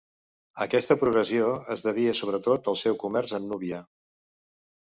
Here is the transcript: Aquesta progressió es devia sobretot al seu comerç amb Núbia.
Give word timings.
Aquesta 0.63 0.97
progressió 1.01 1.51
es 1.77 1.85
devia 1.89 2.15
sobretot 2.21 2.71
al 2.73 2.81
seu 2.85 2.99
comerç 3.05 3.37
amb 3.41 3.49
Núbia. 3.53 3.83